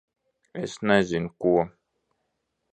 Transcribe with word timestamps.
Es 0.61 0.73
nezinu 0.87 1.29
ko... 1.39 1.51